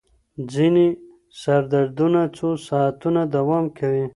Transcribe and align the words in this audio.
ځینې 0.53 0.85
سردردونه 1.41 2.21
څو 2.37 2.47
ساعتونه 2.67 3.21
دوام 3.35 3.65
کوي. 3.77 4.05